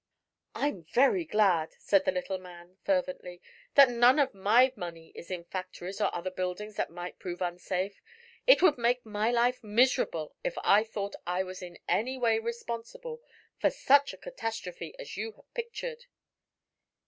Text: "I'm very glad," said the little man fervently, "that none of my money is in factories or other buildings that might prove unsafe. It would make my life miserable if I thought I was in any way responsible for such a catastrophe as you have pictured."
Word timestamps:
"I'm 0.55 0.83
very 0.85 1.25
glad," 1.25 1.73
said 1.77 2.05
the 2.05 2.11
little 2.11 2.39
man 2.39 2.77
fervently, 2.83 3.39
"that 3.75 3.91
none 3.91 4.17
of 4.17 4.33
my 4.33 4.73
money 4.75 5.11
is 5.13 5.29
in 5.29 5.43
factories 5.43 6.01
or 6.01 6.09
other 6.15 6.31
buildings 6.31 6.75
that 6.77 6.89
might 6.89 7.19
prove 7.19 7.39
unsafe. 7.39 8.01
It 8.47 8.63
would 8.63 8.79
make 8.79 9.05
my 9.05 9.29
life 9.29 9.63
miserable 9.63 10.35
if 10.43 10.57
I 10.63 10.83
thought 10.83 11.13
I 11.27 11.43
was 11.43 11.61
in 11.61 11.77
any 11.87 12.17
way 12.17 12.39
responsible 12.39 13.21
for 13.59 13.69
such 13.69 14.11
a 14.11 14.17
catastrophe 14.17 14.95
as 14.97 15.17
you 15.17 15.33
have 15.33 15.53
pictured." 15.53 16.05